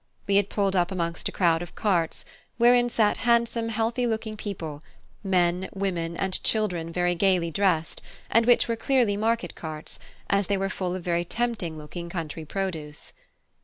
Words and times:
We 0.25 0.37
had 0.37 0.49
pulled 0.49 0.75
up 0.75 0.89
amongst 0.89 1.29
a 1.29 1.31
crowd 1.31 1.61
of 1.61 1.75
carts, 1.75 2.25
wherein 2.57 2.89
sat 2.89 3.17
handsome 3.19 3.69
healthy 3.69 4.07
looking 4.07 4.35
people, 4.35 4.81
men, 5.23 5.69
women, 5.75 6.17
and 6.17 6.41
children 6.43 6.91
very 6.91 7.13
gaily 7.13 7.51
dressed, 7.51 8.01
and 8.27 8.47
which 8.47 8.67
were 8.67 8.75
clearly 8.75 9.15
market 9.15 9.53
carts, 9.53 9.99
as 10.27 10.47
they 10.47 10.57
were 10.57 10.69
full 10.69 10.95
of 10.95 11.03
very 11.03 11.23
tempting 11.23 11.77
looking 11.77 12.09
country 12.09 12.45
produce. 12.45 13.13